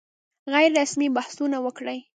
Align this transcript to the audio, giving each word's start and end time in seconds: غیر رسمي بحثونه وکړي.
غیر 0.53 0.69
رسمي 0.79 1.07
بحثونه 1.17 1.57
وکړي. 1.65 1.99